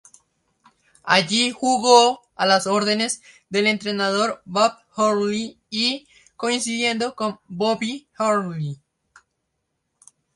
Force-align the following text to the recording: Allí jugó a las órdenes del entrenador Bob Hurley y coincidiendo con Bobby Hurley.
Allí 1.03 1.51
jugó 1.51 2.21
a 2.35 2.47
las 2.47 2.65
órdenes 2.65 3.21
del 3.51 3.67
entrenador 3.67 4.41
Bob 4.45 4.73
Hurley 4.97 5.59
y 5.69 6.07
coincidiendo 6.35 7.13
con 7.13 7.39
Bobby 7.47 8.07
Hurley. 8.17 8.81